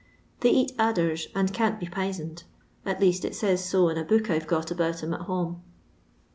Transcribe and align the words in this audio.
They 0.39 0.49
eat 0.49 0.71
adders, 0.79 1.27
and 1.35 1.53
can't 1.53 1.79
be 1.79 1.85
p'isoned, 1.85 2.41
at 2.87 2.99
least 2.99 3.23
it 3.23 3.35
says 3.35 3.69
to 3.69 3.87
in 3.89 3.99
a 3.99 4.03
book 4.03 4.31
I 4.31 4.39
We 4.39 4.45
got 4.45 4.71
about 4.71 5.03
'em 5.03 5.13
at 5.13 5.21
home. 5.21 5.61